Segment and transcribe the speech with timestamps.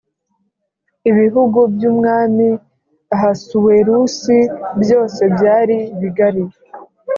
[1.09, 2.47] Ibihugu by’ umwami
[3.15, 4.37] Ahasuwerusi
[4.81, 6.43] byose byari bigali